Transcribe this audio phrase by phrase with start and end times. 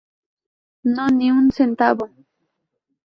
[0.95, 2.09] No, ni un centavo!